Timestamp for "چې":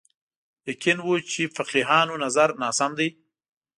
1.31-1.41